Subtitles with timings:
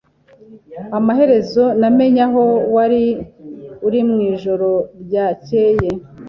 [0.97, 2.43] Amaherezo namenye aho
[2.75, 3.03] wari
[3.87, 4.69] uri mwijoro
[5.03, 5.89] ryakeye.